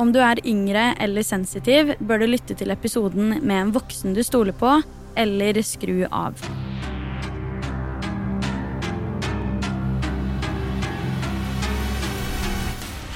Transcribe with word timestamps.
Om 0.00 0.14
du 0.14 0.16
er 0.24 0.38
yngre 0.48 0.94
eller 0.96 1.20
sensitiv, 1.26 1.90
bør 2.00 2.22
du 2.22 2.30
lytte 2.30 2.54
til 2.56 2.72
episoden 2.72 3.34
med 3.44 3.56
en 3.58 3.72
voksen 3.74 4.14
du 4.16 4.22
stoler 4.24 4.54
på, 4.56 4.78
eller 5.20 5.58
skru 5.60 6.06
av. 6.08 6.38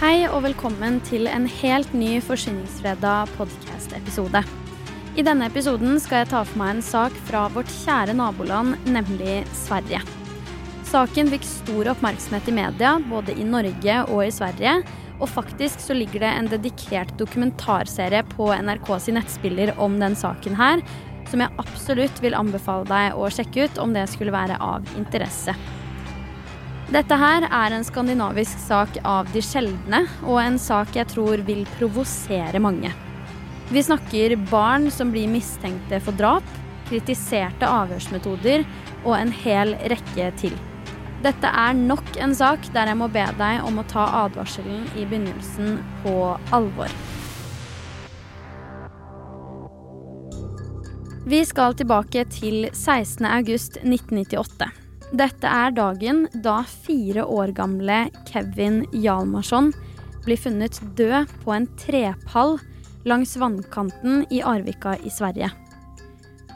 Hei 0.03 0.27
og 0.29 0.43
velkommen 0.45 0.99
til 1.09 1.25
en 1.31 1.47
helt 1.49 1.95
ny 1.97 2.19
Forsyningsfredag 2.27 3.33
podkast-episode. 3.39 4.43
I 5.17 5.25
denne 5.25 5.49
episoden 5.49 5.97
skal 6.05 6.21
jeg 6.21 6.35
ta 6.35 6.43
for 6.45 6.61
meg 6.61 6.75
en 6.75 6.85
sak 6.85 7.17
fra 7.31 7.47
vårt 7.55 7.73
kjære 7.79 8.19
naboland, 8.19 8.77
nemlig 8.85 9.39
Sverige. 9.57 10.03
Saken 10.91 11.33
fikk 11.33 11.49
stor 11.49 11.95
oppmerksomhet 11.95 12.53
i 12.53 12.59
media, 12.61 12.99
både 13.09 13.33
i 13.41 13.49
Norge 13.49 13.97
og 14.05 14.21
i 14.27 14.31
Sverige. 14.37 14.77
Og 15.21 15.29
faktisk 15.31 15.83
så 15.83 15.95
ligger 15.97 16.25
det 16.25 16.33
en 16.33 16.51
dedikert 16.51 17.13
dokumentarserie 17.21 18.25
på 18.35 18.51
NRK 18.55 18.91
sin 19.01 19.19
nettspiller 19.19 19.75
om 19.81 20.01
den 20.01 20.17
saken 20.19 20.59
her, 20.59 20.83
som 21.31 21.41
jeg 21.41 21.55
absolutt 21.61 22.21
vil 22.23 22.37
anbefale 22.37 22.87
deg 22.89 23.17
å 23.17 23.31
sjekke 23.33 23.69
ut 23.69 23.81
om 23.83 23.95
det 23.95 24.05
skulle 24.11 24.35
være 24.35 24.59
av 24.63 24.87
interesse. 24.99 25.55
Dette 26.93 27.17
her 27.17 27.47
er 27.49 27.73
en 27.73 27.87
skandinavisk 27.87 28.61
sak 28.67 28.99
av 29.09 29.31
de 29.33 29.41
sjeldne, 29.43 30.05
og 30.29 30.37
en 30.43 30.59
sak 30.61 30.93
jeg 30.99 31.09
tror 31.15 31.41
vil 31.47 31.65
provosere 31.79 32.61
mange. 32.61 32.93
Vi 33.73 33.83
snakker 33.83 34.37
barn 34.51 34.91
som 34.93 35.11
blir 35.15 35.31
mistenkte 35.33 36.03
for 36.05 36.17
drap, 36.19 36.45
kritiserte 36.91 37.65
avhørsmetoder 37.65 38.67
og 39.07 39.17
en 39.17 39.33
hel 39.33 39.73
rekke 39.91 40.29
til. 40.43 40.55
Dette 41.25 41.49
er 41.49 41.73
nok 41.73 42.19
en 42.21 42.35
sak 42.37 42.67
der 42.75 42.91
jeg 42.91 42.99
må 43.01 43.07
be 43.09 43.23
deg 43.39 43.63
om 43.65 43.79
å 43.81 43.85
ta 43.89 44.03
advarselen 44.27 44.83
i 44.93 45.07
begynnelsen 45.09 45.79
på 46.03 46.13
alvor. 46.53 46.93
Vi 51.25 51.41
skal 51.49 51.73
tilbake 51.79 52.27
til 52.29 52.67
16. 52.75 53.25
august 53.25 53.79
1998. 53.81 54.69
Dette 55.17 55.49
er 55.49 55.73
dagen 55.73 56.27
da 56.45 56.59
fire 56.69 57.25
år 57.25 57.55
gamle 57.57 58.03
Kevin 58.29 58.83
Hjalmarsson 58.93 59.73
blir 60.27 60.37
funnet 60.37 60.77
død 60.99 61.33
på 61.41 61.57
en 61.57 61.71
trepall 61.81 62.59
langs 63.09 63.33
vannkanten 63.41 64.27
i 64.29 64.45
Arvika 64.45 64.99
i 65.01 65.13
Sverige. 65.13 65.49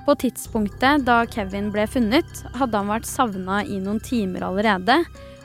På 0.08 0.14
tidspunktet 0.14 1.02
da 1.04 1.26
Kevin 1.28 1.66
ble 1.68 1.82
funnet, 1.84 2.38
hadde 2.56 2.78
han 2.80 2.88
vært 2.88 3.04
savna 3.04 3.58
i 3.60 3.76
noen 3.76 3.98
timer 4.00 4.46
allerede, 4.46 4.94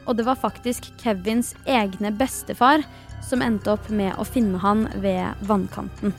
og 0.07 0.15
det 0.15 0.23
var 0.23 0.37
faktisk 0.39 0.85
Kevins 1.01 1.49
egne 1.67 2.13
bestefar 2.15 2.85
som 3.27 3.43
endte 3.43 3.73
opp 3.73 3.89
med 3.91 4.15
å 4.15 4.23
finne 4.23 4.61
han 4.63 4.85
ved 5.03 5.41
vannkanten. 5.49 6.13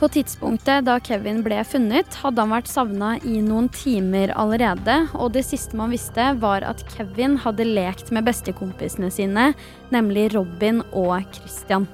På 0.00 0.08
tidspunktet 0.10 0.88
da 0.88 0.96
Kevin 0.98 1.44
ble 1.46 1.60
funnet, 1.62 2.16
hadde 2.24 2.42
han 2.42 2.50
vært 2.56 2.72
savna 2.72 3.12
i 3.22 3.36
noen 3.38 3.68
timer 3.70 4.34
allerede, 4.34 5.04
og 5.14 5.36
det 5.38 5.44
siste 5.46 5.78
man 5.78 5.94
visste, 5.94 6.26
var 6.42 6.66
at 6.66 6.82
Kevin 6.90 7.38
hadde 7.44 7.68
lekt 7.70 8.10
med 8.10 8.26
bestekompisene 8.26 9.12
sine, 9.14 9.52
nemlig 9.94 10.32
Robin 10.34 10.82
og 10.90 11.22
Christian. 11.38 11.86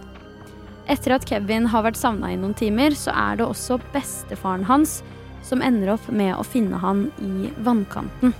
Etter 0.88 1.18
at 1.18 1.28
Kevin 1.28 1.68
har 1.68 1.84
vært 1.84 2.00
savna 2.00 2.32
i 2.32 2.40
noen 2.40 2.56
timer, 2.56 2.96
så 2.96 3.12
er 3.12 3.42
det 3.42 3.50
også 3.50 3.76
bestefaren 3.92 4.64
hans 4.72 5.02
som 5.46 5.62
ender 5.62 5.94
opp 5.94 6.10
med 6.10 6.34
å 6.36 6.44
finne 6.46 6.80
han 6.82 7.06
i 7.22 7.50
vannkanten. 7.64 8.34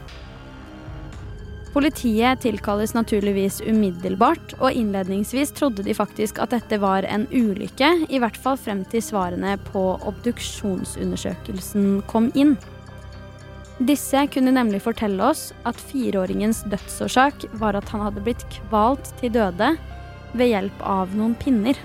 Politiet 1.76 2.40
tilkalles 2.40 2.94
naturligvis 2.96 3.58
umiddelbart, 3.60 4.54
og 4.64 4.72
innledningsvis 4.72 5.50
trodde 5.58 5.84
de 5.84 5.92
faktisk 5.94 6.38
at 6.40 6.54
dette 6.54 6.78
var 6.80 7.04
en 7.04 7.26
ulykke, 7.28 7.90
i 8.08 8.20
hvert 8.22 8.38
fall 8.40 8.56
frem 8.56 8.80
til 8.88 9.04
svarene 9.04 9.58
på 9.66 9.82
obduksjonsundersøkelsen 10.08 12.00
kom 12.08 12.30
inn. 12.32 12.54
Disse 13.76 14.22
kunne 14.32 14.54
nemlig 14.56 14.80
fortelle 14.86 15.20
oss 15.20 15.50
at 15.68 15.76
fireåringens 15.90 16.62
dødsårsak 16.72 17.44
var 17.60 17.76
at 17.76 17.92
han 17.92 18.06
hadde 18.06 18.24
blitt 18.24 18.46
kvalt 18.54 19.12
til 19.20 19.34
døde 19.36 19.74
ved 20.32 20.48
hjelp 20.48 20.80
av 20.80 21.12
noen 21.12 21.36
pinner. 21.36 21.76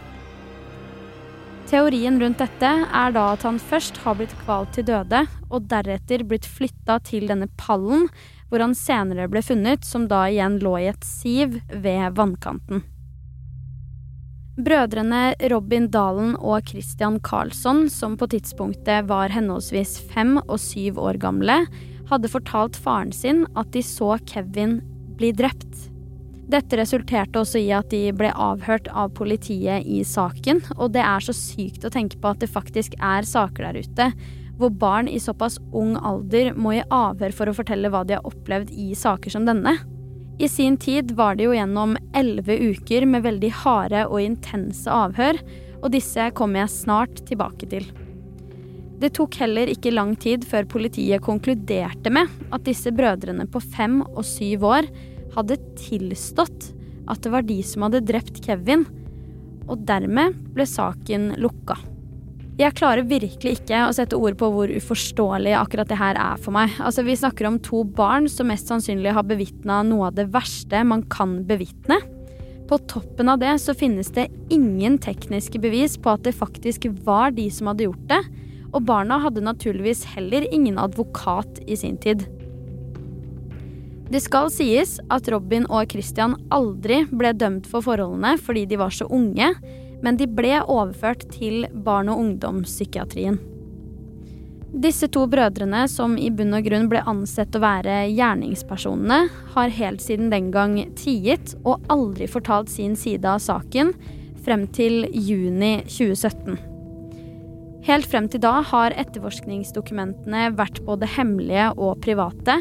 Teorien 1.71 2.17
rundt 2.19 2.41
dette 2.41 2.69
er 2.83 3.13
da 3.15 3.29
at 3.31 3.45
han 3.47 3.55
først 3.55 4.01
har 4.03 4.17
blitt 4.19 4.33
kvalt 4.41 4.73
til 4.75 4.83
døde, 4.89 5.21
og 5.47 5.69
deretter 5.71 6.25
blitt 6.27 6.43
flytta 6.43 6.97
til 7.07 7.29
denne 7.31 7.47
pallen 7.55 8.09
hvor 8.51 8.59
han 8.59 8.73
senere 8.75 9.29
ble 9.31 9.39
funnet, 9.39 9.85
som 9.87 10.09
da 10.11 10.25
igjen 10.27 10.57
lå 10.59 10.73
i 10.81 10.89
et 10.91 11.05
siv 11.07 11.55
ved 11.71 12.17
vannkanten. 12.17 12.83
Brødrene 14.59 15.21
Robin 15.53 15.87
Dalen 15.93 16.35
og 16.35 16.67
Christian 16.67 17.21
Karlsson, 17.23 17.85
som 17.88 18.19
på 18.19 18.27
tidspunktet 18.33 19.07
var 19.07 19.31
henholdsvis 19.31 19.95
fem 20.11 20.35
og 20.43 20.57
syv 20.59 20.99
år 20.99 21.21
gamle, 21.23 21.61
hadde 22.11 22.33
fortalt 22.35 22.75
faren 22.75 23.15
sin 23.15 23.45
at 23.55 23.71
de 23.71 23.79
så 23.79 24.17
Kevin 24.27 24.81
bli 25.15 25.31
drept. 25.31 25.88
Dette 26.51 26.75
resulterte 26.75 27.39
også 27.39 27.62
i 27.62 27.69
at 27.72 27.88
de 27.94 28.09
ble 28.16 28.31
avhørt 28.35 28.89
av 28.91 29.13
politiet 29.16 29.85
i 29.88 30.01
saken, 30.03 30.59
og 30.75 30.91
det 30.95 31.03
er 31.06 31.23
så 31.23 31.35
sykt 31.35 31.85
å 31.88 31.91
tenke 31.94 32.19
på 32.19 32.34
at 32.34 32.41
det 32.41 32.51
faktisk 32.51 32.97
er 33.00 33.28
saker 33.28 33.69
der 33.69 33.79
ute 33.79 34.12
hvor 34.59 34.73
barn 34.78 35.07
i 35.09 35.17
såpass 35.17 35.56
ung 35.73 35.95
alder 35.97 36.51
må 36.53 36.75
i 36.75 36.84
avhør 36.94 37.34
for 37.34 37.50
å 37.50 37.56
fortelle 37.57 37.89
hva 37.89 38.03
de 38.06 38.17
har 38.17 38.28
opplevd 38.28 38.69
i 38.78 38.91
saker 38.97 39.34
som 39.34 39.47
denne. 39.47 39.73
I 40.41 40.50
sin 40.51 40.75
tid 40.78 41.16
var 41.17 41.38
det 41.38 41.47
jo 41.47 41.56
gjennom 41.56 41.95
elleve 42.17 42.57
uker 42.73 43.07
med 43.09 43.25
veldig 43.25 43.51
harde 43.63 44.03
og 44.09 44.22
intense 44.22 44.91
avhør, 44.91 45.39
og 45.81 45.89
disse 45.95 46.28
kommer 46.38 46.63
jeg 46.63 46.75
snart 46.75 47.23
tilbake 47.29 47.69
til. 47.72 47.88
Det 49.01 49.16
tok 49.18 49.39
heller 49.41 49.72
ikke 49.72 49.95
lang 49.95 50.13
tid 50.19 50.44
før 50.45 50.68
politiet 50.69 51.23
konkluderte 51.25 52.12
med 52.13 52.29
at 52.53 52.68
disse 52.68 52.91
brødrene 52.94 53.47
på 53.50 53.63
fem 53.72 54.01
og 54.03 54.22
syv 54.28 54.68
år 54.75 54.91
hadde 55.36 55.59
tilstått 55.80 56.72
at 57.09 57.22
det 57.24 57.31
var 57.34 57.46
de 57.47 57.62
som 57.66 57.86
hadde 57.88 58.03
drept 58.08 58.44
Kevin, 58.46 58.86
og 59.69 59.86
dermed 59.88 60.36
ble 60.56 60.66
saken 60.68 61.34
lukka. 61.42 61.78
Jeg 62.59 62.75
klarer 62.78 63.08
virkelig 63.08 63.56
ikke 63.62 63.86
å 63.88 63.94
sette 63.96 64.18
ord 64.19 64.36
på 64.38 64.50
hvor 64.53 64.69
uforståelig 64.69 65.53
akkurat 65.58 65.90
det 65.90 65.97
her 65.97 66.18
er 66.19 66.42
for 66.42 66.53
meg. 66.53 66.74
Altså, 66.84 67.06
vi 67.08 67.16
snakker 67.18 67.47
om 67.47 67.58
to 67.64 67.81
barn 67.97 68.28
som 68.30 68.52
mest 68.52 68.69
sannsynlig 68.69 69.16
har 69.16 69.25
bevitna 69.25 69.80
noe 69.88 70.09
av 70.09 70.18
det 70.19 70.28
verste 70.34 70.84
man 70.86 71.06
kan 71.09 71.40
bevitne. 71.48 71.98
På 72.69 72.78
toppen 72.92 73.31
av 73.31 73.40
det 73.42 73.56
så 73.63 73.74
finnes 73.75 74.12
det 74.16 74.28
ingen 74.53 75.00
tekniske 75.02 75.59
bevis 75.63 75.98
på 76.00 76.13
at 76.13 76.28
det 76.28 76.36
faktisk 76.38 76.86
var 77.08 77.34
de 77.36 77.48
som 77.52 77.72
hadde 77.72 77.88
gjort 77.88 78.06
det, 78.12 78.22
og 78.72 78.86
barna 78.88 79.18
hadde 79.24 79.44
naturligvis 79.44 80.06
heller 80.13 80.46
ingen 80.52 80.78
advokat 80.80 81.63
i 81.68 81.80
sin 81.80 81.98
tid. 82.03 82.28
Det 84.11 84.19
skal 84.19 84.49
sies 84.51 84.97
at 85.07 85.29
Robin 85.31 85.63
og 85.72 85.94
Christian 85.94 86.33
aldri 86.51 87.05
ble 87.16 87.31
dømt 87.31 87.69
for 87.72 87.85
forholdene 87.85 88.33
fordi 88.44 88.66
de 88.67 88.79
var 88.81 88.91
så 88.91 89.05
unge, 89.07 89.53
men 90.03 90.17
de 90.19 90.27
ble 90.27 90.57
overført 90.66 91.24
til 91.31 91.63
barn- 91.86 92.12
og 92.12 92.19
ungdomspsykiatrien. 92.19 93.39
Disse 94.83 95.07
to 95.12 95.25
brødrene, 95.31 95.86
som 95.91 96.18
i 96.19 96.30
bunn 96.31 96.56
og 96.56 96.68
grunn 96.68 96.89
ble 96.91 97.03
ansett 97.07 97.56
å 97.56 97.63
være 97.63 97.95
gjerningspersonene, 98.12 99.21
har 99.56 99.75
helt 99.77 100.03
siden 100.03 100.31
den 100.31 100.50
gang 100.51 100.77
tiet 101.00 101.56
og 101.63 101.83
aldri 101.91 102.27
fortalt 102.31 102.71
sin 102.71 102.97
side 103.00 103.27
av 103.27 103.39
saken 103.44 103.94
frem 104.44 104.68
til 104.75 105.06
juni 105.12 105.77
2017. 105.88 106.70
Helt 107.88 108.06
frem 108.06 108.28
til 108.30 108.44
da 108.44 108.60
har 108.69 108.94
etterforskningsdokumentene 109.01 110.51
vært 110.54 110.83
både 110.86 111.10
hemmelige 111.10 111.72
og 111.81 112.01
private, 112.06 112.60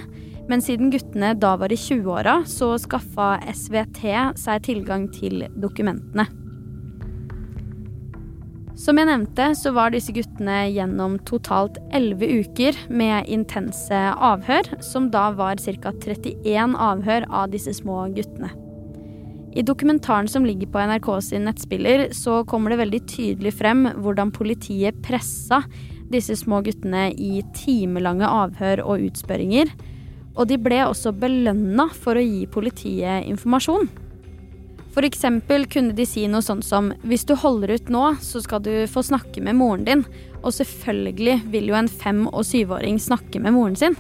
men 0.49 0.65
siden 0.65 0.91
guttene 0.91 1.35
da 1.39 1.55
var 1.61 1.73
i 1.73 1.79
20-åra, 1.79 2.41
så 2.49 2.73
skaffa 2.81 3.35
SVT 3.53 4.05
seg 4.41 4.63
tilgang 4.67 5.11
til 5.13 5.45
dokumentene. 5.61 6.27
Som 8.81 8.97
jeg 8.97 9.11
nevnte, 9.11 9.51
så 9.61 9.75
var 9.77 9.93
disse 9.93 10.15
guttene 10.17 10.63
gjennom 10.73 11.19
totalt 11.29 11.77
elleve 11.93 12.31
uker 12.41 12.79
med 12.89 13.29
intense 13.29 14.01
avhør, 14.17 14.73
som 14.81 15.11
da 15.13 15.29
var 15.37 15.61
ca. 15.61 15.93
31 15.93 16.79
avhør 16.81 17.29
av 17.29 17.53
disse 17.53 17.77
små 17.77 18.07
guttene. 18.17 18.49
I 19.51 19.63
dokumentaren 19.67 20.29
som 20.31 20.47
ligger 20.47 20.71
på 20.71 20.79
NRK 20.79 21.09
sin 21.27 21.45
nettspiller, 21.49 22.09
så 22.15 22.45
kommer 22.47 22.71
det 22.71 22.83
veldig 22.85 23.01
tydelig 23.11 23.55
frem 23.59 23.89
hvordan 23.99 24.31
politiet 24.31 25.01
pressa 25.03 25.65
disse 26.11 26.37
små 26.39 26.61
guttene 26.67 27.09
i 27.15 27.41
timelange 27.57 28.29
avhør 28.31 28.85
og 28.85 29.09
utspørringer. 29.09 29.73
Og 30.39 30.47
de 30.51 30.59
ble 30.63 30.85
også 30.87 31.13
belønna 31.19 31.89
for 31.91 32.19
å 32.19 32.23
gi 32.23 32.47
politiet 32.51 33.27
informasjon. 33.31 33.91
For 34.91 35.07
eksempel 35.07 35.69
kunne 35.71 35.95
de 35.95 36.07
si 36.07 36.25
noe 36.31 36.43
sånt 36.43 36.67
som 36.67 36.91
hvis 37.07 37.27
du 37.27 37.37
holder 37.39 37.77
ut 37.77 37.91
nå, 37.95 38.05
så 38.23 38.43
skal 38.43 38.63
du 38.65 38.73
få 38.91 39.05
snakke 39.07 39.43
med 39.43 39.59
moren 39.59 39.87
din. 39.87 40.07
Og 40.43 40.55
selvfølgelig 40.57 41.41
vil 41.53 41.71
jo 41.71 41.79
en 41.79 41.91
fem- 41.91 42.27
og 42.31 42.43
syvåring 42.47 42.99
snakke 43.03 43.43
med 43.43 43.55
moren 43.55 43.79
sin. 43.79 43.99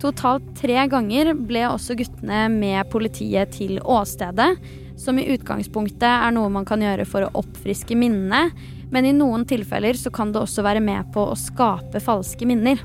Totalt 0.00 0.46
tre 0.56 0.78
ganger 0.88 1.34
ble 1.36 1.66
også 1.68 1.96
guttene 1.98 2.46
med 2.52 2.88
politiet 2.92 3.52
til 3.52 3.76
åstedet, 3.84 4.54
som 5.00 5.18
i 5.20 5.26
utgangspunktet 5.34 6.08
er 6.08 6.32
noe 6.32 6.48
man 6.52 6.64
kan 6.68 6.80
gjøre 6.80 7.04
for 7.08 7.26
å 7.26 7.34
oppfriske 7.42 7.96
minnene, 8.00 8.48
men 8.90 9.06
i 9.06 9.12
noen 9.16 9.44
tilfeller 9.48 9.98
så 10.00 10.12
kan 10.12 10.32
det 10.32 10.40
også 10.40 10.64
være 10.64 10.80
med 10.84 11.12
på 11.14 11.26
å 11.28 11.36
skape 11.38 12.00
falske 12.00 12.48
minner. 12.48 12.80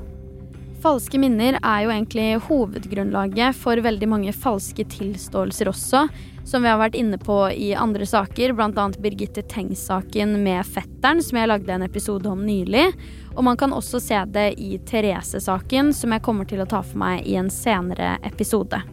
Falske 0.82 1.18
minner 1.18 1.56
er 1.62 1.84
jo 1.84 1.90
egentlig 1.92 2.26
hovedgrunnlaget 2.46 3.56
for 3.56 3.80
veldig 3.82 4.08
mange 4.10 4.32
falske 4.36 4.84
tilståelser 4.92 5.70
også, 5.70 6.02
som 6.46 6.62
vi 6.62 6.70
har 6.70 6.78
vært 6.78 6.98
inne 6.98 7.18
på 7.18 7.38
i 7.50 7.72
andre 7.74 8.06
saker, 8.06 8.52
bl.a. 8.54 8.84
Birgitte 9.02 9.42
Tengs-saken 9.50 10.36
med 10.44 10.66
fetteren, 10.68 11.22
som 11.24 11.40
jeg 11.40 11.50
lagde 11.50 11.72
en 11.74 11.86
episode 11.86 12.30
om 12.30 12.44
nylig. 12.46 12.86
Og 13.34 13.42
man 13.48 13.58
kan 13.58 13.74
også 13.74 14.00
se 14.02 14.20
det 14.36 14.52
i 14.62 14.76
Therese-saken, 14.78 15.94
som 15.96 16.14
jeg 16.14 16.24
kommer 16.26 16.48
til 16.48 16.62
å 16.62 16.68
ta 16.70 16.84
for 16.84 17.02
meg 17.02 17.26
i 17.26 17.38
en 17.40 17.50
senere 17.50 18.16
episode. 18.28 18.84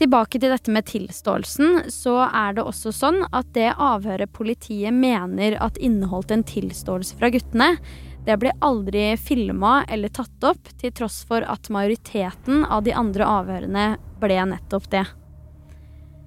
Tilbake 0.00 0.38
til 0.40 0.48
dette 0.48 0.72
med 0.72 0.86
tilståelsen, 0.88 1.90
så 1.92 2.22
er 2.24 2.54
det 2.56 2.62
også 2.64 2.88
sånn 2.96 3.18
at 3.36 3.50
det 3.52 3.74
avhøret 3.76 4.32
politiet 4.32 4.94
mener 4.96 5.58
at 5.60 5.76
inneholdt 5.76 6.30
en 6.32 6.44
tilståelse 6.48 7.18
fra 7.20 7.28
guttene, 7.34 7.74
det 8.24 8.38
ble 8.40 8.54
aldri 8.64 9.10
filma 9.20 9.82
eller 9.92 10.08
tatt 10.12 10.44
opp, 10.48 10.70
til 10.80 10.92
tross 10.96 11.18
for 11.28 11.44
at 11.44 11.68
majoriteten 11.72 12.64
av 12.64 12.84
de 12.88 12.94
andre 12.96 13.26
avhørene 13.28 13.84
ble 14.22 14.38
nettopp 14.54 14.88
det. 14.92 15.04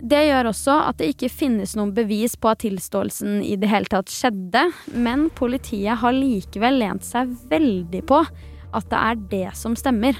Det 0.04 0.20
gjør 0.28 0.52
også 0.52 0.76
at 0.90 1.00
det 1.00 1.14
ikke 1.14 1.32
finnes 1.32 1.74
noen 1.80 1.96
bevis 1.96 2.36
på 2.38 2.52
at 2.52 2.62
tilståelsen 2.62 3.40
i 3.42 3.56
det 3.58 3.72
hele 3.72 3.90
tatt 3.90 4.12
skjedde, 4.14 4.68
men 4.94 5.30
politiet 5.34 6.02
har 6.04 6.14
likevel 6.14 6.78
lent 6.82 7.08
seg 7.08 7.34
veldig 7.50 8.04
på 8.06 8.22
at 8.22 8.90
det 8.94 9.02
er 9.02 9.26
det 9.34 9.50
som 9.58 9.78
stemmer. 9.80 10.18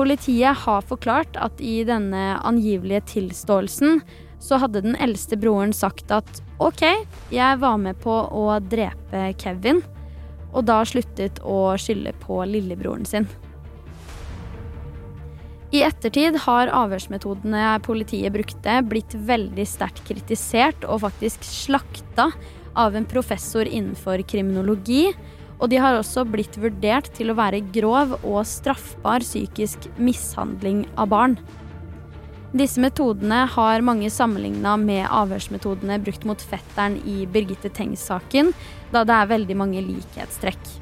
Politiet 0.00 0.56
har 0.56 0.84
forklart 0.88 1.34
at 1.36 1.58
i 1.60 1.82
denne 1.84 2.38
angivelige 2.48 3.02
tilståelsen 3.18 3.98
så 4.40 4.56
hadde 4.62 4.80
den 4.80 4.94
eldste 4.96 5.36
broren 5.36 5.74
sagt 5.76 6.08
at 6.14 6.38
OK, 6.56 6.86
jeg 7.28 7.58
var 7.60 7.76
med 7.82 7.98
på 8.00 8.14
å 8.32 8.46
drepe 8.64 9.26
Kevin, 9.42 9.82
og 10.54 10.64
da 10.70 10.78
sluttet 10.88 11.42
å 11.44 11.74
skylde 11.76 12.14
på 12.22 12.38
lillebroren 12.48 13.04
sin. 13.04 13.28
I 15.76 15.82
ettertid 15.84 16.38
har 16.46 16.72
avhørsmetodene 16.72 17.76
politiet 17.84 18.32
brukte, 18.32 18.78
blitt 18.88 19.12
veldig 19.12 19.68
sterkt 19.68 20.00
kritisert 20.08 20.88
og 20.88 21.04
faktisk 21.04 21.44
slakta 21.44 22.30
av 22.72 22.96
en 22.96 23.04
professor 23.04 23.68
innenfor 23.68 24.24
kriminologi 24.24 25.10
og 25.60 25.68
de 25.70 25.78
har 25.80 25.98
også 25.98 26.24
blitt 26.28 26.56
vurdert 26.60 27.10
til 27.16 27.30
å 27.30 27.38
være 27.38 27.62
grov 27.74 28.16
og 28.22 28.40
straffbar 28.48 29.24
psykisk 29.24 29.90
mishandling 30.00 30.86
av 30.96 31.12
barn. 31.12 31.36
Disse 32.56 32.82
metodene 32.82 33.44
har 33.46 33.84
mange 33.86 34.08
sammenligna 34.10 34.74
med 34.80 35.04
avhørsmetodene 35.06 36.00
brukt 36.02 36.24
mot 36.26 36.40
fetteren 36.42 36.96
i 37.06 37.22
Birgitte 37.30 37.70
Tengs-saken, 37.70 38.50
da 38.90 39.04
det 39.06 39.14
er 39.14 39.34
veldig 39.36 39.58
mange 39.60 39.84
likhetstrekk. 39.86 40.72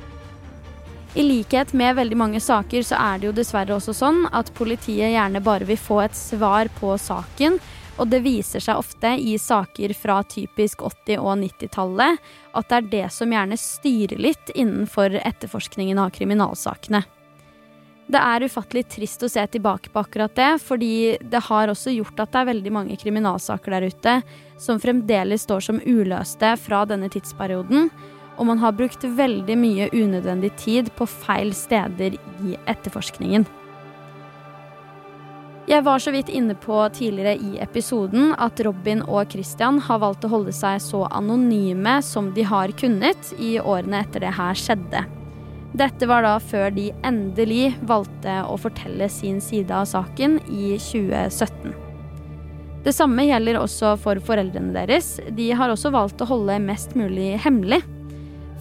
I 1.19 1.25
likhet 1.25 1.75
med 1.77 1.97
veldig 1.99 2.17
mange 2.21 2.41
saker 2.41 2.85
så 2.87 2.97
er 3.01 3.19
det 3.19 3.29
jo 3.29 3.35
dessverre 3.37 3.75
også 3.77 3.95
sånn 3.97 4.23
at 4.33 4.53
politiet 4.57 5.13
gjerne 5.13 5.43
bare 5.45 5.67
vil 5.69 5.81
få 5.81 6.03
et 6.05 6.17
svar 6.17 6.71
på 6.79 6.95
saken, 7.01 7.59
og 7.99 8.07
det 8.11 8.23
viser 8.23 8.63
seg 8.63 8.79
ofte 8.79 9.11
i 9.19 9.35
saker 9.39 9.93
fra 9.99 10.21
typisk 10.23 10.85
80- 10.87 11.19
og 11.19 11.35
90-tallet 11.43 12.19
at 12.59 12.71
det 12.71 12.77
er 12.79 12.91
det 12.93 13.07
som 13.15 13.33
gjerne 13.35 13.59
styrer 13.59 14.21
litt 14.23 14.53
innenfor 14.55 15.19
etterforskningen 15.19 15.99
av 15.99 16.13
kriminalsakene. 16.15 17.03
Det 18.09 18.21
er 18.25 18.47
ufattelig 18.49 18.87
trist 18.89 19.27
å 19.27 19.29
se 19.29 19.43
tilbake 19.53 19.91
på 19.93 20.01
akkurat 20.01 20.33
det, 20.39 20.53
fordi 20.65 21.19
det 21.21 21.43
har 21.51 21.69
også 21.69 21.93
gjort 21.93 22.23
at 22.23 22.33
det 22.33 22.41
er 22.41 22.49
veldig 22.55 22.73
mange 22.73 22.97
kriminalsaker 22.97 23.75
der 23.75 23.91
ute 23.91 24.15
som 24.57 24.81
fremdeles 24.81 25.45
står 25.45 25.67
som 25.67 25.83
uløste 25.85 26.55
fra 26.63 26.87
denne 26.89 27.11
tidsperioden, 27.13 27.91
og 28.39 28.49
man 28.49 28.63
har 28.63 28.77
brukt 28.79 29.05
veldig 29.05 29.59
mye 29.61 29.91
unødvendig 29.93 30.55
tid 30.63 30.89
på 30.97 31.05
feil 31.11 31.53
steder 31.53 32.17
i 32.17 32.57
etterforskningen. 32.71 33.45
Jeg 35.69 35.85
var 35.85 36.01
så 36.01 36.09
vidt 36.15 36.31
inne 36.33 36.55
på 36.57 36.79
tidligere 36.97 37.35
i 37.45 37.59
episoden 37.61 38.31
at 38.41 38.61
Robin 38.65 39.03
og 39.05 39.35
Christian 39.35 39.77
har 39.85 39.99
valgt 40.01 40.23
å 40.25 40.31
holde 40.33 40.55
seg 40.57 40.79
så 40.81 41.03
anonyme 41.13 41.99
som 42.01 42.31
de 42.33 42.47
har 42.49 42.73
kunnet 42.81 43.35
i 43.37 43.59
årene 43.61 44.01
etter 44.01 44.25
det 44.25 44.31
her 44.39 44.57
skjedde. 44.57 45.03
Dette 45.77 46.09
var 46.09 46.25
da 46.25 46.39
før 46.41 46.73
de 46.73 46.87
endelig 47.05 47.75
valgte 47.85 48.39
å 48.49 48.57
fortelle 48.57 49.11
sin 49.13 49.43
side 49.45 49.69
av 49.77 49.85
saken 49.91 50.39
i 50.49 50.79
2017. 50.81 51.77
Det 52.89 52.97
samme 52.97 53.29
gjelder 53.29 53.61
også 53.61 53.93
for 54.01 54.25
foreldrene 54.25 54.73
deres. 54.73 55.19
De 55.37 55.51
har 55.53 55.69
også 55.69 55.93
valgt 55.93 56.25
å 56.25 56.31
holde 56.33 56.57
mest 56.65 56.97
mulig 56.97 57.35
hemmelig. 57.45 57.83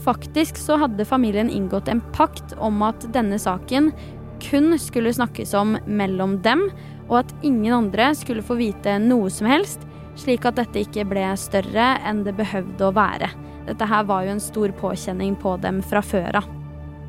Faktisk 0.03 0.59
så 0.59 0.75
hadde 0.83 1.07
familien 1.07 1.47
inngått 1.47 1.87
en 1.87 2.03
pakt 2.11 2.51
om 2.59 2.83
at 2.83 3.07
denne 3.15 3.39
saken 3.39 3.93
kun 4.43 4.75
skulle 4.81 5.13
snakkes 5.13 5.53
om 5.57 5.75
mellom 5.85 6.37
dem, 6.45 6.67
og 7.07 7.21
at 7.23 7.33
ingen 7.41 7.73
andre 7.73 8.11
skulle 8.17 8.45
få 8.45 8.59
vite 8.59 8.97
noe 9.03 9.31
som 9.33 9.49
helst, 9.49 9.83
slik 10.17 10.45
at 10.49 10.57
dette 10.59 10.81
ikke 10.83 11.05
ble 11.07 11.25
større 11.39 11.95
enn 12.07 12.23
det 12.25 12.35
behøvde 12.37 12.87
å 12.87 12.95
være. 12.95 13.31
Dette 13.67 13.87
her 13.87 14.05
var 14.07 14.25
jo 14.25 14.35
en 14.35 14.43
stor 14.43 14.71
påkjenning 14.79 15.35
på 15.39 15.57
dem 15.63 15.81
fra 15.85 16.01
før 16.05 16.41
av. 16.41 16.47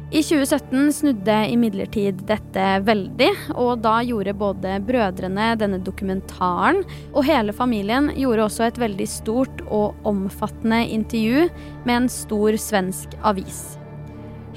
I 0.09 0.23
2017 0.25 0.93
snudde 0.97 1.35
imidlertid 1.53 2.23
dette 2.31 2.69
veldig, 2.81 3.29
og 3.61 3.83
da 3.85 3.99
gjorde 4.01 4.33
både 4.41 4.79
brødrene 4.89 5.51
denne 5.61 5.83
dokumentaren, 5.85 6.81
og 7.13 7.27
hele 7.29 7.53
familien 7.53 8.09
gjorde 8.17 8.47
også 8.47 8.71
et 8.71 8.81
veldig 8.81 9.09
stort 9.13 9.61
og 9.67 10.09
omfattende 10.09 10.81
intervju 10.97 11.51
med 11.85 11.95
en 11.99 12.09
stor 12.09 12.57
svensk 12.57 13.19
avis. 13.21 13.77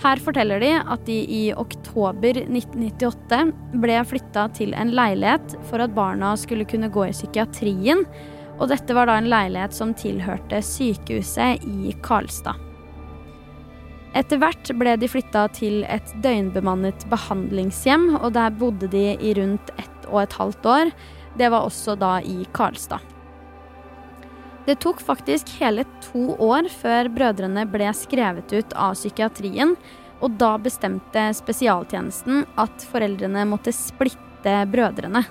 Her 0.02 0.18
forteller 0.18 0.60
de 0.64 0.72
at 0.80 1.04
de 1.06 1.16
i 1.30 1.42
oktober 1.54 2.40
1998 2.42 3.52
ble 3.84 4.00
flytta 4.10 4.48
til 4.58 4.74
en 4.74 4.96
leilighet 4.98 5.54
for 5.70 5.84
at 5.84 5.94
barna 5.94 6.34
skulle 6.42 6.66
kunne 6.66 6.90
gå 6.90 7.06
i 7.06 7.14
psykiatrien, 7.14 8.02
og 8.58 8.72
dette 8.74 8.96
var 8.98 9.10
da 9.10 9.20
en 9.22 9.30
leilighet 9.30 9.78
som 9.78 9.94
tilhørte 9.98 10.64
sykehuset 10.66 11.62
i 11.70 11.94
Karlstad. 12.02 12.58
Etter 14.18 14.42
hvert 14.42 14.74
ble 14.76 14.98
de 15.00 15.08
flytta 15.08 15.46
til 15.56 15.86
et 15.86 16.10
døgnbemannet 16.26 17.06
behandlingshjem, 17.14 18.10
og 18.20 18.34
der 18.36 18.52
bodde 18.58 18.90
de 18.92 19.14
i 19.22 19.36
rundt 19.38 19.72
ett 19.78 20.10
og 20.10 20.24
et 20.26 20.36
halvt 20.36 20.68
år. 20.68 20.92
Det 21.38 21.48
var 21.54 21.70
også 21.70 21.96
da 21.96 22.18
i 22.26 22.42
Karlstad. 22.58 23.00
Det 24.66 24.78
tok 24.84 25.02
faktisk 25.02 25.50
hele 25.58 25.88
to 26.06 26.36
år 26.38 26.70
før 26.70 27.10
brødrene 27.10 27.66
ble 27.70 27.90
skrevet 27.98 28.54
ut 28.54 28.76
av 28.78 28.94
psykiatrien, 28.94 29.74
og 30.22 30.38
da 30.38 30.54
bestemte 30.62 31.32
spesialtjenesten 31.34 32.44
at 32.62 32.86
foreldrene 32.92 33.48
måtte 33.50 33.74
splitte 33.74 34.60
brødrene. 34.70 35.24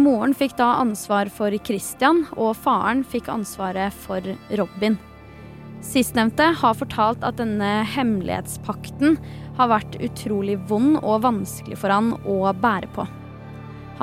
Moren 0.00 0.32
fikk 0.32 0.56
da 0.56 0.78
ansvar 0.80 1.28
for 1.28 1.52
Christian, 1.66 2.24
og 2.32 2.56
faren 2.56 3.04
fikk 3.04 3.28
ansvaret 3.28 3.92
for 4.06 4.24
Robin. 4.56 4.96
Sistnevnte 5.84 6.46
har 6.56 6.78
fortalt 6.78 7.24
at 7.26 7.36
denne 7.42 7.82
hemmelighetspakten 7.92 9.18
har 9.58 9.72
vært 9.74 9.98
utrolig 10.00 10.56
vond 10.70 10.96
og 11.02 11.24
vanskelig 11.26 11.76
for 11.82 11.92
han 11.92 12.14
å 12.24 12.46
bære 12.56 12.88
på. 12.96 13.04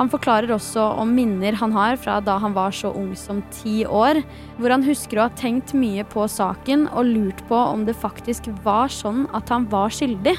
Han 0.00 0.08
forklarer 0.08 0.48
også 0.54 0.80
om 1.02 1.10
minner 1.12 1.58
han 1.60 1.74
har 1.76 1.98
fra 2.00 2.14
da 2.24 2.38
han 2.40 2.54
var 2.56 2.72
så 2.72 2.88
ung 2.96 3.10
som 3.18 3.42
ti 3.52 3.82
år, 3.84 4.22
hvor 4.56 4.72
han 4.72 4.86
husker 4.86 5.20
å 5.20 5.26
ha 5.26 5.32
tenkt 5.36 5.74
mye 5.76 6.06
på 6.08 6.24
saken 6.24 6.86
og 6.88 7.10
lurt 7.10 7.42
på 7.50 7.58
om 7.58 7.84
det 7.84 7.98
faktisk 8.00 8.48
var 8.64 8.88
sånn 8.88 9.26
at 9.36 9.52
han 9.52 9.68
var 9.68 9.92
skyldig. 9.92 10.38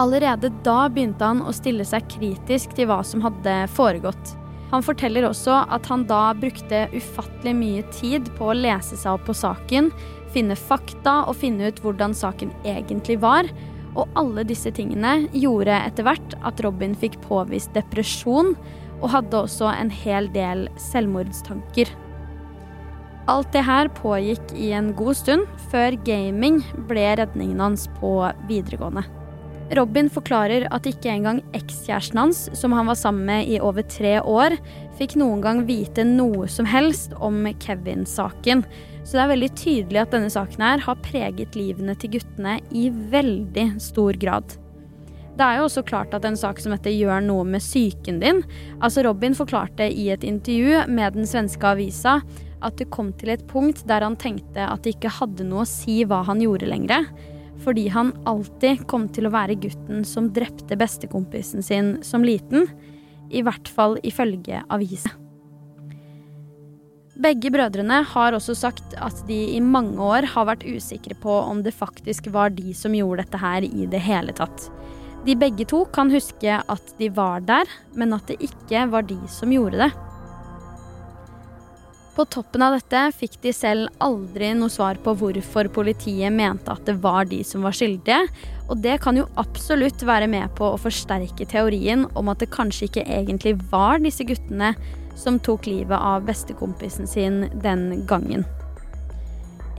Allerede 0.00 0.48
da 0.64 0.86
begynte 0.88 1.28
han 1.28 1.42
å 1.44 1.52
stille 1.52 1.84
seg 1.84 2.08
kritisk 2.08 2.72
til 2.78 2.88
hva 2.88 3.02
som 3.04 3.20
hadde 3.20 3.66
foregått. 3.76 4.32
Han 4.70 4.86
forteller 4.86 5.26
også 5.28 5.58
at 5.68 5.88
han 5.90 6.06
da 6.08 6.30
brukte 6.38 6.86
ufattelig 6.94 7.52
mye 7.58 7.84
tid 7.92 8.32
på 8.38 8.48
å 8.48 8.56
lese 8.56 8.96
seg 8.96 9.18
opp 9.18 9.28
på 9.28 9.36
saken, 9.36 9.90
finne 10.32 10.56
fakta 10.56 11.26
og 11.28 11.36
finne 11.42 11.68
ut 11.68 11.84
hvordan 11.84 12.16
saken 12.16 12.54
egentlig 12.64 13.18
var. 13.20 13.50
Og 13.98 14.06
alle 14.18 14.44
disse 14.46 14.70
tingene 14.74 15.26
gjorde 15.34 15.74
etter 15.74 16.06
hvert 16.06 16.36
at 16.46 16.60
Robin 16.64 16.94
fikk 16.98 17.18
påvist 17.24 17.74
depresjon, 17.74 18.54
og 19.00 19.08
hadde 19.14 19.38
også 19.46 19.70
en 19.72 19.90
hel 19.92 20.28
del 20.34 20.66
selvmordstanker. 20.90 21.88
Alt 23.30 23.52
det 23.54 23.62
her 23.64 23.88
pågikk 23.94 24.52
i 24.58 24.72
en 24.76 24.92
god 24.98 25.16
stund, 25.16 25.46
før 25.70 25.96
gaming 26.06 26.60
ble 26.90 27.06
redningen 27.20 27.62
hans 27.62 27.86
på 28.00 28.12
videregående. 28.48 29.06
Robin 29.78 30.08
forklarer 30.10 30.64
at 30.74 30.86
ikke 30.88 31.12
engang 31.12 31.38
ekskjæresten 31.54 32.18
hans, 32.18 32.48
som 32.58 32.72
han 32.74 32.88
var 32.90 32.98
sammen 32.98 33.28
med 33.28 33.50
i 33.52 33.60
over 33.62 33.86
tre 33.86 34.16
år, 34.18 34.56
fikk 34.98 35.14
noen 35.20 35.44
gang 35.44 35.62
vite 35.68 36.02
noe 36.06 36.48
som 36.50 36.66
helst 36.66 37.14
om 37.22 37.44
Kevin-saken. 37.62 38.64
Så 39.04 39.16
det 39.16 39.22
er 39.22 39.30
veldig 39.32 39.50
tydelig 39.58 40.02
at 40.02 40.12
denne 40.14 40.30
saken 40.32 40.64
her 40.64 40.82
har 40.84 40.98
preget 41.04 41.56
livene 41.58 41.96
til 41.98 42.18
guttene 42.18 42.58
i 42.76 42.88
veldig 42.90 43.66
stor 43.82 44.18
grad. 44.20 44.56
Det 45.40 45.46
er 45.46 45.56
jo 45.56 45.66
også 45.70 45.84
klart 45.88 46.12
at 46.12 46.26
en 46.28 46.36
sak 46.36 46.58
som 46.60 46.74
dette 46.74 46.92
gjør 46.92 47.22
noe 47.24 47.46
med 47.48 47.62
psyken 47.64 48.18
din. 48.20 48.42
Altså 48.84 49.04
Robin 49.06 49.36
forklarte 49.36 49.86
i 49.88 50.10
et 50.12 50.26
intervju 50.26 50.82
med 50.92 51.16
den 51.16 51.28
svenske 51.28 51.64
avisa 51.64 52.18
at 52.60 52.76
det 52.76 52.90
kom 52.92 53.08
til 53.16 53.32
et 53.32 53.46
punkt 53.48 53.86
der 53.88 54.04
han 54.04 54.18
tenkte 54.20 54.66
at 54.66 54.84
det 54.84 54.98
ikke 54.98 55.14
hadde 55.20 55.46
noe 55.48 55.64
å 55.64 55.70
si 55.70 56.02
hva 56.04 56.20
han 56.28 56.42
gjorde 56.44 56.68
lenger. 56.68 57.08
Fordi 57.64 57.86
han 57.92 58.12
alltid 58.28 58.84
kom 58.90 59.08
til 59.12 59.28
å 59.28 59.32
være 59.32 59.58
gutten 59.60 60.04
som 60.08 60.28
drepte 60.36 60.76
bestekompisen 60.80 61.64
sin 61.64 61.96
som 62.04 62.24
liten. 62.24 62.68
I 63.30 63.44
hvert 63.46 63.68
fall 63.70 63.96
ifølge 64.04 64.60
avisa. 64.68 65.12
Begge 67.20 67.50
brødrene 67.52 67.98
har 68.14 68.32
også 68.32 68.54
sagt 68.56 68.94
at 68.96 69.18
de 69.28 69.36
i 69.52 69.60
mange 69.60 70.00
år 70.00 70.24
har 70.32 70.46
vært 70.48 70.64
usikre 70.64 71.16
på 71.20 71.34
om 71.42 71.58
det 71.60 71.74
faktisk 71.76 72.30
var 72.32 72.54
de 72.56 72.72
som 72.76 72.94
gjorde 72.96 73.26
dette 73.26 73.40
her 73.42 73.66
i 73.66 73.88
det 73.92 74.00
hele 74.06 74.32
tatt. 74.36 74.70
De 75.26 75.34
begge 75.36 75.66
to 75.68 75.82
kan 75.92 76.08
huske 76.08 76.54
at 76.64 76.94
de 76.96 77.10
var 77.12 77.42
der, 77.44 77.68
men 77.92 78.16
at 78.16 78.30
det 78.30 78.38
ikke 78.40 78.86
var 78.88 79.04
de 79.04 79.18
som 79.28 79.52
gjorde 79.52 79.82
det. 79.82 79.90
På 82.16 82.24
toppen 82.24 82.64
av 82.64 82.78
dette 82.78 83.02
fikk 83.18 83.36
de 83.44 83.52
selv 83.54 83.92
aldri 84.02 84.50
noe 84.56 84.72
svar 84.72 84.96
på 85.04 85.12
hvorfor 85.20 85.68
politiet 85.72 86.32
mente 86.32 86.72
at 86.72 86.88
det 86.88 86.96
var 87.04 87.28
de 87.28 87.42
som 87.44 87.68
var 87.68 87.76
skyldige, 87.76 88.22
og 88.72 88.80
det 88.80 88.96
kan 89.04 89.20
jo 89.20 89.28
absolutt 89.40 90.02
være 90.08 90.28
med 90.30 90.56
på 90.56 90.72
å 90.72 90.80
forsterke 90.80 91.44
teorien 91.52 92.08
om 92.16 92.32
at 92.32 92.40
det 92.40 92.50
kanskje 92.56 92.88
ikke 92.88 93.06
egentlig 93.06 93.58
var 93.70 94.00
disse 94.00 94.24
guttene 94.24 94.72
som 95.20 95.38
tok 95.38 95.68
livet 95.68 95.98
av 95.98 96.24
bestekompisen 96.24 97.06
sin 97.06 97.44
den 97.62 98.06
gangen. 98.08 98.44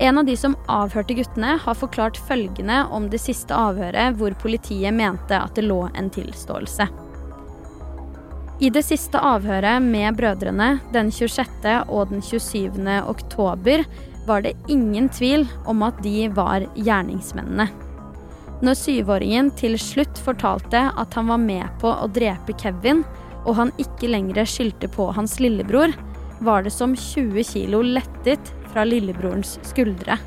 En 0.02 0.18
av 0.18 0.26
de 0.26 0.34
som 0.38 0.56
avhørte 0.66 1.14
guttene, 1.14 1.58
har 1.62 1.78
forklart 1.78 2.18
følgende 2.28 2.80
om 2.90 3.10
det 3.10 3.20
siste 3.22 3.54
avhøret 3.54 4.18
hvor 4.18 4.34
politiet 4.42 4.96
mente 4.98 5.38
at 5.38 5.54
det 5.58 5.68
lå 5.68 5.84
en 5.94 6.10
tilståelse. 6.10 6.88
I 8.62 8.70
det 8.70 8.82
siste 8.86 9.18
avhøret 9.18 9.82
med 9.82 10.18
brødrene 10.18 10.76
den 10.94 11.12
26. 11.14 11.70
og 11.90 12.10
den 12.10 12.22
27. 12.22 12.82
oktober 13.10 13.86
var 14.28 14.42
det 14.46 14.54
ingen 14.70 15.10
tvil 15.10 15.48
om 15.66 15.82
at 15.86 16.02
de 16.06 16.28
var 16.34 16.66
gjerningsmennene. 16.78 17.70
Når 18.62 18.78
syvåringen 18.78 19.50
til 19.58 19.78
slutt 19.82 20.22
fortalte 20.22 20.84
at 20.94 21.18
han 21.18 21.30
var 21.34 21.42
med 21.42 21.66
på 21.82 21.90
å 21.90 22.10
drepe 22.14 22.54
Kevin, 22.62 23.02
og 23.46 23.56
han 23.58 23.74
ikke 23.82 24.10
lenger 24.12 24.48
skyldte 24.48 24.90
på 24.92 25.10
hans 25.16 25.40
lillebror, 25.42 25.94
var 26.42 26.66
det 26.66 26.74
som 26.74 26.96
20 26.98 27.44
kilo 27.46 27.82
lettet 27.86 28.54
fra 28.72 28.86
lillebrorens 28.88 29.58
skuldre. 29.68 30.18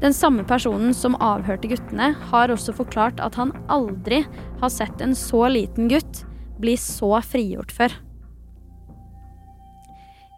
Den 0.00 0.14
samme 0.14 0.44
personen 0.46 0.94
som 0.94 1.18
avhørte 1.18 1.70
guttene, 1.72 2.12
har 2.30 2.52
også 2.54 2.74
forklart 2.76 3.18
at 3.20 3.34
han 3.38 3.50
aldri 3.66 4.22
har 4.60 4.70
sett 4.70 5.02
en 5.02 5.16
så 5.18 5.48
liten 5.50 5.90
gutt 5.90 6.22
bli 6.62 6.76
så 6.78 7.18
frigjort 7.26 7.74
før. 7.74 7.96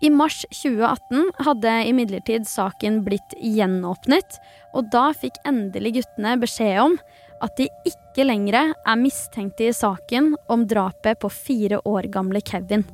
I 0.00 0.08
mars 0.08 0.46
2018 0.48 1.44
hadde 1.44 1.72
imidlertid 1.90 2.46
saken 2.48 3.02
blitt 3.04 3.34
gjenåpnet, 3.36 4.38
og 4.72 4.88
da 4.94 5.10
fikk 5.12 5.36
endelig 5.48 5.98
guttene 5.98 6.38
beskjed 6.40 6.78
om 6.86 6.96
at 7.40 7.56
de 7.56 7.68
ikke 7.88 8.26
lenger 8.26 8.74
er 8.74 9.00
mistenkte 9.00 9.68
i 9.70 9.76
saken 9.76 10.34
om 10.52 10.66
drapet 10.68 11.20
på 11.22 11.30
fire 11.32 11.80
år 11.88 12.10
gamle 12.12 12.42
Kevin. 12.44 12.84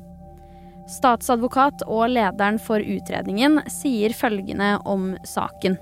Statsadvokat 0.87 1.83
og 1.87 2.07
lederen 2.13 2.59
for 2.63 2.79
utredningen 2.79 3.59
sier 3.71 4.15
følgende 4.15 4.77
om 4.87 5.11
saken. 5.27 5.75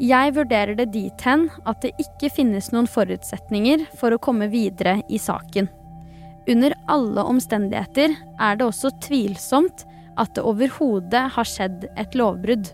Jeg 0.00 0.32
vurderer 0.34 0.74
det 0.78 0.88
dit 0.94 1.24
hen 1.26 1.46
at 1.68 1.84
det 1.84 1.92
ikke 2.00 2.32
finnes 2.32 2.70
noen 2.72 2.88
forutsetninger 2.88 3.84
for 4.00 4.14
å 4.14 4.20
komme 4.22 4.48
videre 4.50 5.02
i 5.12 5.20
saken. 5.20 5.68
Under 6.48 6.74
alle 6.90 7.22
omstendigheter 7.28 8.16
er 8.40 8.56
det 8.58 8.66
også 8.66 8.90
tvilsomt 9.04 9.84
at 10.18 10.32
det 10.36 10.44
overhodet 10.48 11.26
har 11.36 11.48
skjedd 11.48 11.86
et 12.00 12.16
lovbrudd. 12.18 12.72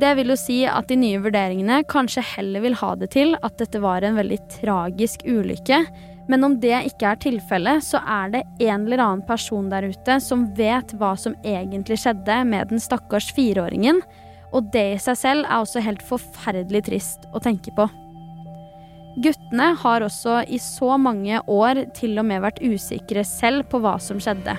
Det 0.00 0.14
vil 0.16 0.32
jo 0.32 0.38
si 0.40 0.62
at 0.68 0.88
de 0.88 0.96
nye 0.96 1.20
vurderingene 1.20 1.82
kanskje 1.90 2.24
heller 2.34 2.64
vil 2.64 2.78
ha 2.80 2.94
det 2.96 3.10
til 3.12 3.34
at 3.44 3.58
dette 3.60 3.80
var 3.82 4.04
en 4.06 4.16
veldig 4.16 4.38
tragisk 4.54 5.26
ulykke, 5.28 5.82
men 6.30 6.46
om 6.46 6.54
det 6.62 6.78
ikke 6.88 7.10
er 7.10 7.20
tilfellet, 7.20 7.84
så 7.84 8.00
er 8.08 8.30
det 8.32 8.42
en 8.62 8.86
eller 8.86 9.02
annen 9.04 9.24
person 9.26 9.68
der 9.72 9.88
ute 9.90 10.18
som 10.22 10.46
vet 10.56 10.94
hva 10.96 11.12
som 11.18 11.34
egentlig 11.44 11.98
skjedde 12.00 12.38
med 12.48 12.70
den 12.72 12.80
stakkars 12.80 13.32
fireåringen, 13.36 14.00
og 14.52 14.70
det 14.72 14.86
i 14.94 15.00
seg 15.02 15.18
selv 15.18 15.48
er 15.48 15.58
også 15.58 15.82
helt 15.84 16.04
forferdelig 16.06 16.86
trist 16.88 17.26
å 17.32 17.42
tenke 17.42 17.74
på. 17.76 17.88
Guttene 19.22 19.74
har 19.76 20.04
også 20.06 20.38
i 20.48 20.56
så 20.62 20.96
mange 20.96 21.42
år 21.50 21.82
til 21.96 22.16
og 22.20 22.28
med 22.30 22.40
vært 22.46 22.62
usikre 22.64 23.26
selv 23.28 23.66
på 23.68 23.82
hva 23.84 23.98
som 24.00 24.20
skjedde. 24.22 24.56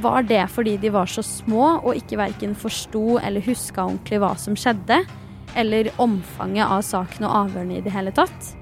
Var 0.00 0.22
det 0.22 0.46
fordi 0.48 0.76
de 0.80 0.90
var 0.90 1.06
så 1.10 1.22
små 1.22 1.66
og 1.82 1.96
ikke 1.98 2.16
verken 2.20 2.54
forsto 2.56 3.18
eller 3.20 3.44
huska 3.44 3.84
ordentlig 3.84 4.22
hva 4.22 4.32
som 4.40 4.56
skjedde, 4.56 5.02
eller 5.58 5.92
omfanget 6.00 6.64
av 6.64 6.80
saken 6.86 7.28
og 7.28 7.38
avhørene 7.42 7.76
i 7.76 7.84
det 7.84 7.92
hele 7.92 8.14
tatt? 8.16 8.54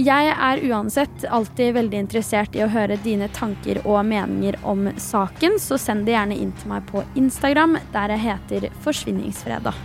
Jeg 0.00 0.30
er 0.32 0.60
uansett 0.70 1.24
alltid 1.28 1.74
veldig 1.74 1.98
interessert 2.04 2.54
i 2.56 2.62
å 2.64 2.70
høre 2.70 3.00
dine 3.04 3.26
tanker 3.34 3.80
og 3.82 4.04
meninger 4.06 4.56
om 4.62 4.86
saken, 5.00 5.58
så 5.60 5.76
send 5.80 6.06
det 6.06 6.14
gjerne 6.14 6.38
inn 6.38 6.52
til 6.60 6.70
meg 6.70 6.86
på 6.88 7.02
Instagram, 7.18 7.74
der 7.92 8.14
jeg 8.14 8.24
heter 8.28 8.68
Forsvinningsfredag. 8.84 9.76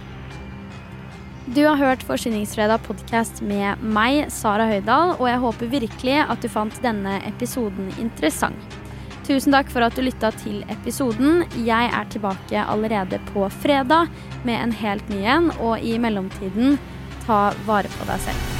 Du 1.56 1.62
har 1.66 1.78
hørt 1.82 2.06
Forsvinningsfredag 2.06 2.86
podkast 2.86 3.42
med 3.46 3.82
meg, 3.82 4.30
Sara 4.34 4.70
Høydahl, 4.70 5.18
og 5.18 5.28
jeg 5.30 5.44
håper 5.44 5.74
virkelig 5.74 6.18
at 6.24 6.42
du 6.42 6.50
fant 6.54 6.80
denne 6.86 7.20
episoden 7.28 7.92
interessant. 8.02 8.80
Tusen 9.26 9.56
takk 9.56 9.72
for 9.74 9.82
at 9.82 9.96
du 9.98 10.04
lytta 10.06 10.30
til 10.38 10.60
episoden. 10.70 11.42
Jeg 11.66 11.90
er 11.90 12.10
tilbake 12.14 12.62
allerede 12.62 13.18
på 13.32 13.48
fredag 13.64 14.12
med 14.46 14.60
en 14.60 14.76
helt 14.84 15.10
ny 15.10 15.24
en, 15.26 15.50
og 15.58 15.82
i 15.82 15.98
mellomtiden, 15.98 16.78
ta 17.26 17.50
vare 17.66 17.90
på 17.98 18.06
deg 18.06 18.22
selv. 18.28 18.52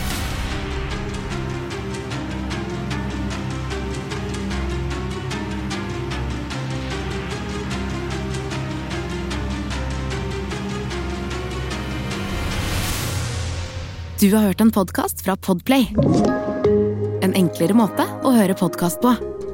Du 14.18 14.32
har 14.34 14.48
hørt 14.48 14.62
en 14.62 14.74
podkast 14.74 15.22
fra 15.22 15.38
Podplay. 15.38 15.92
En 17.22 17.38
enklere 17.38 17.78
måte 17.78 18.10
å 18.26 18.34
høre 18.34 18.58
podkast 18.58 19.04
på. 19.06 19.14